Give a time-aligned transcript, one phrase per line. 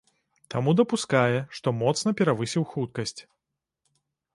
[0.53, 3.19] Таму дапускае, што моцна перавысіў хуткасць.